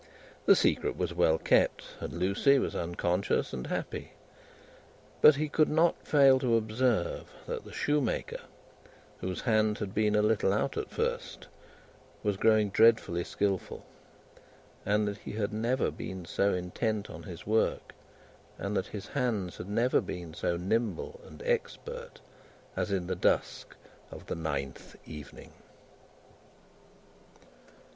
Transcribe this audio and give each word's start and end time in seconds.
The 0.47 0.55
secret 0.55 0.97
was 0.97 1.13
well 1.13 1.37
kept, 1.37 1.83
and 1.99 2.13
Lucie 2.13 2.57
was 2.57 2.73
unconscious 2.75 3.53
and 3.53 3.67
happy; 3.67 4.13
but 5.21 5.35
he 5.35 5.47
could 5.47 5.69
not 5.69 6.07
fail 6.07 6.39
to 6.39 6.57
observe 6.57 7.31
that 7.45 7.65
the 7.65 7.71
shoemaker, 7.71 8.39
whose 9.19 9.41
hand 9.41 9.77
had 9.77 9.93
been 9.93 10.15
a 10.15 10.23
little 10.23 10.53
out 10.53 10.75
at 10.75 10.89
first, 10.89 11.47
was 12.23 12.35
growing 12.35 12.69
dreadfully 12.71 13.23
skilful, 13.23 13.85
and 14.87 15.07
that 15.07 15.17
he 15.19 15.33
had 15.33 15.53
never 15.53 15.91
been 15.91 16.25
so 16.25 16.51
intent 16.51 17.07
on 17.11 17.21
his 17.21 17.45
work, 17.45 17.93
and 18.57 18.75
that 18.75 18.87
his 18.87 19.09
hands 19.09 19.57
had 19.57 19.69
never 19.69 20.01
been 20.01 20.33
so 20.33 20.57
nimble 20.57 21.21
and 21.27 21.43
expert, 21.45 22.21
as 22.75 22.91
in 22.91 23.05
the 23.05 23.15
dusk 23.15 23.75
of 24.09 24.25
the 24.25 24.33
ninth 24.35 24.95
evening. 25.05 25.53